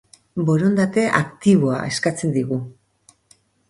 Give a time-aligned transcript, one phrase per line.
[0.47, 2.63] Borondate aktiboa eskatzen digu.